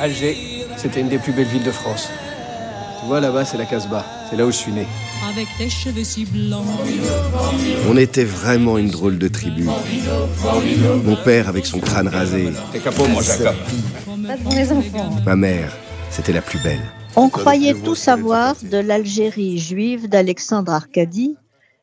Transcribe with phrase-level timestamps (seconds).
[0.00, 0.36] Alger,
[0.76, 2.08] c'était une des plus belles villes de France.
[3.00, 4.04] Tu vois, là-bas, c'est la Casbah.
[4.28, 4.86] C'est là où je suis né.
[5.28, 6.64] Avec tes cheveux si blancs.
[7.88, 9.66] On était vraiment une drôle de tribu.
[11.04, 12.52] Mon père avec son crâne rasé.
[12.72, 13.54] T'es capot, moi, Jacob.
[14.26, 15.10] Pas pour les enfants.
[15.24, 15.72] Ma mère,
[16.10, 16.82] c'était la plus belle.
[17.16, 21.36] On croyait tout savoir de l'Algérie juive d'Alexandre Arcadie,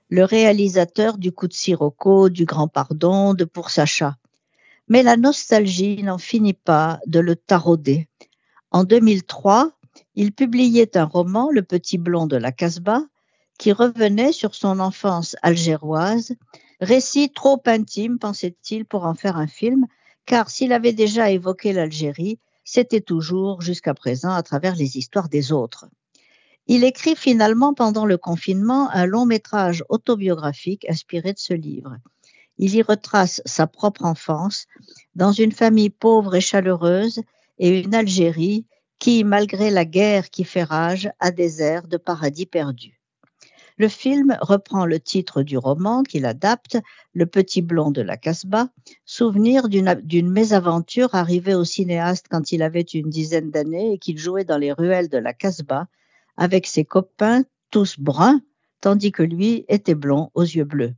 [0.09, 4.15] le réalisateur du coup de Sirocco, du Grand Pardon, de Pour Sacha.
[4.87, 8.07] Mais la nostalgie n'en finit pas de le tarauder.
[8.71, 9.71] En 2003,
[10.15, 13.03] il publiait un roman, Le Petit Blond de la Casbah,
[13.57, 16.35] qui revenait sur son enfance algéroise,
[16.81, 19.87] récit trop intime, pensait-il, pour en faire un film,
[20.25, 25.51] car s'il avait déjà évoqué l'Algérie, c'était toujours, jusqu'à présent, à travers les histoires des
[25.51, 25.85] autres.
[26.67, 31.97] Il écrit finalement pendant le confinement un long métrage autobiographique inspiré de ce livre.
[32.57, 34.65] Il y retrace sa propre enfance
[35.15, 37.21] dans une famille pauvre et chaleureuse
[37.59, 38.65] et une Algérie
[38.99, 43.01] qui, malgré la guerre qui fait rage, a des airs de paradis perdu.
[43.77, 46.77] Le film reprend le titre du roman qu'il adapte,
[47.13, 48.69] Le petit blond de la Casbah,
[49.05, 54.45] souvenir d'une mésaventure arrivée au cinéaste quand il avait une dizaine d'années et qu'il jouait
[54.45, 55.87] dans les ruelles de la Casbah
[56.37, 58.39] avec ses copains tous bruns,
[58.79, 60.93] tandis que lui était blond aux yeux bleus.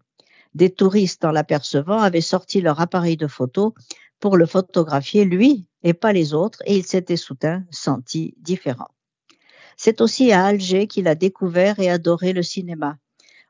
[0.58, 3.75] Des touristes, en l'apercevant, avaient sorti leur appareil de photo
[4.19, 8.88] pour le photographier lui et pas les autres, et il s'était soudain senti différent.
[9.75, 12.97] C'est aussi à Alger qu'il a découvert et adoré le cinéma,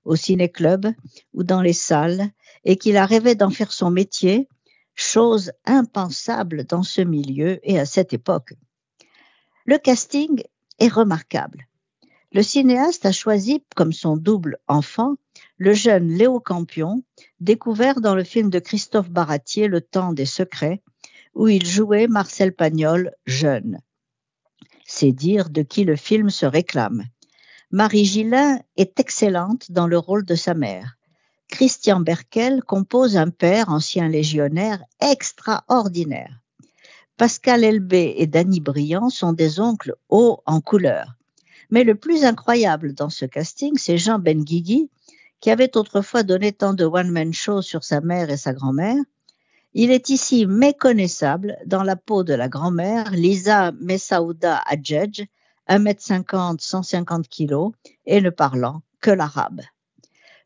[0.04, 0.88] au ciné-club
[1.32, 2.30] ou dans les salles,
[2.66, 4.50] et qu'il a rêvé d'en faire son métier,
[4.94, 8.54] chose impensable dans ce milieu et à cette époque.
[9.64, 10.44] Le casting
[10.80, 11.70] est remarquable.
[12.34, 15.16] Le cinéaste a choisi comme son double enfant
[15.58, 17.04] le jeune Léo Campion,
[17.40, 20.82] découvert dans le film de Christophe Baratier Le temps des secrets,
[21.34, 23.80] où il jouait Marcel Pagnol jeune.
[24.86, 27.04] C'est dire de qui le film se réclame.
[27.72, 30.98] Marie Gillin est excellente dans le rôle de sa mère.
[31.50, 36.40] Christian Berkel compose un père ancien légionnaire extraordinaire.
[37.18, 41.16] Pascal Elbé et Danny Briand sont des oncles hauts en couleur.
[41.70, 44.90] Mais le plus incroyable dans ce casting, c'est Jean Benguigui,
[45.40, 48.98] qui avait autrefois donné tant de one-man show sur sa mère et sa grand-mère.
[49.74, 55.26] Il est ici méconnaissable dans la peau de la grand-mère Lisa Messaouda Adjedj,
[55.70, 57.72] 1m50, 150 kg,
[58.06, 59.62] et ne parlant que l'arabe.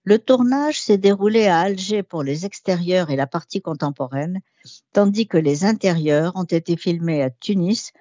[0.04, 4.42] Le tournage s'est déroulé à Alger pour les extérieurs et la partie contemporaine,
[4.94, 7.94] tandis que les intérieurs ont été filmés à Tunis,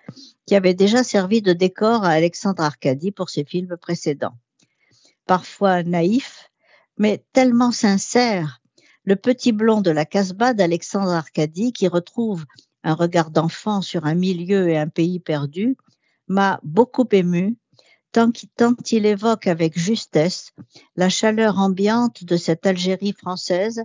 [0.46, 4.34] qui avait déjà servi de décor à Alexandre Arcadie pour ses films précédents.
[5.26, 6.49] Parfois naïf,
[7.00, 8.60] mais tellement sincère,
[9.04, 12.44] le petit blond de la Casbah d'Alexandre Arcadie, qui retrouve
[12.84, 15.78] un regard d'enfant sur un milieu et un pays perdu,
[16.28, 17.56] m'a beaucoup ému
[18.12, 20.52] tant qu'il évoque avec justesse
[20.94, 23.82] la chaleur ambiante de cette Algérie française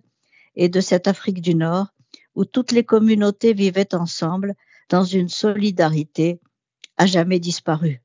[0.57, 1.87] et de cette Afrique du Nord,
[2.35, 4.55] où toutes les communautés vivaient ensemble
[4.89, 6.41] dans une solidarité
[6.97, 8.01] à jamais disparue.